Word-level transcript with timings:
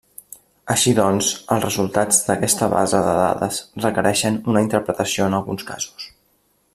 Així 0.75 0.93
doncs, 0.99 1.27
els 1.55 1.67
resultats 1.67 2.23
d'aquesta 2.29 2.71
base 2.73 3.03
de 3.09 3.13
dades 3.21 3.61
requereixen 3.85 4.43
una 4.55 4.67
interpretació 4.69 5.29
en 5.31 5.41
alguns 5.41 5.69
casos. 5.73 6.09